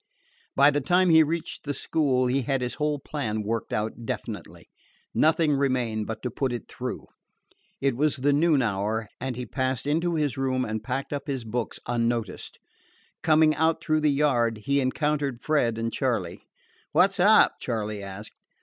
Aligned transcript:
By 0.55 0.71
the 0.71 0.81
time 0.81 1.11
he 1.11 1.21
reached 1.21 1.63
the 1.63 1.75
school 1.75 2.25
he 2.25 2.41
had 2.41 2.61
his 2.61 2.73
whole 2.81 2.97
plan 2.97 3.43
worked 3.43 3.71
out 3.71 4.03
definitely. 4.03 4.67
Nothing 5.13 5.53
remained 5.53 6.07
but 6.07 6.23
to 6.23 6.31
put 6.31 6.51
it 6.51 6.67
through. 6.67 7.05
It 7.79 7.95
was 7.95 8.15
the 8.15 8.33
noon 8.33 8.63
hour, 8.63 9.09
and 9.19 9.35
he 9.35 9.45
passed 9.45 9.85
in 9.85 10.01
to 10.01 10.15
his 10.15 10.39
room 10.39 10.65
and 10.65 10.83
packed 10.83 11.13
up 11.13 11.27
his 11.27 11.43
books 11.43 11.79
unnoticed. 11.87 12.57
Coming 13.21 13.53
out 13.53 13.79
through 13.79 14.01
the 14.01 14.09
yard, 14.09 14.61
he 14.65 14.81
encountered 14.81 15.43
Fred 15.43 15.77
and 15.77 15.93
Charley. 15.93 16.47
"What 16.93 17.11
's 17.11 17.19
up?" 17.19 17.59
Charley 17.59 18.01
asked. 18.01 18.39